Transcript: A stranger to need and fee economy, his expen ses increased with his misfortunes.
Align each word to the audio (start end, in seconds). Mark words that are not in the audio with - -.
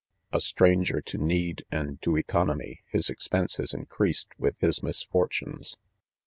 A 0.33 0.39
stranger 0.39 0.99
to 0.99 1.19
need 1.19 1.63
and 1.69 1.99
fee 2.03 2.17
economy, 2.17 2.81
his 2.87 3.05
expen 3.09 3.51
ses 3.51 3.71
increased 3.71 4.29
with 4.39 4.57
his 4.57 4.81
misfortunes. 4.81 5.77